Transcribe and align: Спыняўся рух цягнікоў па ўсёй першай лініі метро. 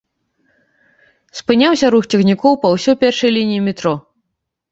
Спыняўся 1.41 1.91
рух 1.95 2.07
цягнікоў 2.17 2.53
па 2.63 2.67
ўсёй 2.75 2.95
першай 3.05 3.29
лініі 3.37 3.63
метро. 3.67 3.93